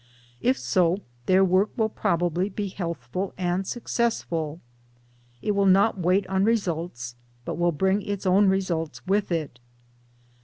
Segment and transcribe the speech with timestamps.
[0.41, 4.59] If so their work will probably be healthful and suc cessful.
[5.43, 9.59] It will not wait on results but will bring; its own results with it.